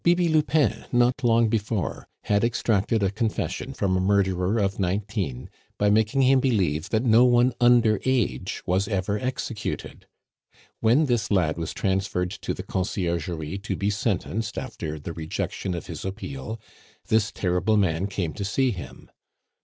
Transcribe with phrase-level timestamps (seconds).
[0.03, 5.91] Bibi Lupin, not long before, had extracted a confession from a murderer of nineteen by
[5.91, 10.07] making him believe that no one under age was ever executed.
[10.79, 15.85] When this lad was transferred to the Conciergerie to be sentenced after the rejection of
[15.85, 16.59] his appeal,
[17.09, 19.11] this terrible man came to see him.